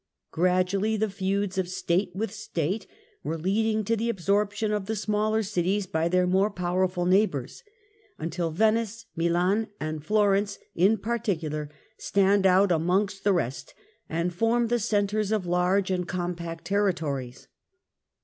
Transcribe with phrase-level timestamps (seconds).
[0.31, 2.87] Gradually the feuds of State with State
[3.23, 7.61] were leading to the absorption of the smaller cities by their more powerful neighbours,
[8.17, 11.69] until Venice, Milan and Florence in particular
[11.99, 13.75] stand out amongst the rest,
[14.09, 17.47] and form the centres of large and compact terri tories.